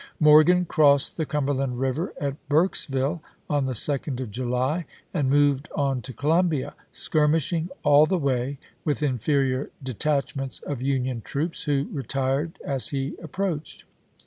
[0.19, 5.19] Morgan crossed the Cum berland River at Burkesville on the 2d of July, isea.
[5.19, 11.65] and moved on to Columbia, skirmishing all the way with inferior detachments of Union troops,
[11.65, 13.85] who retired as he approached.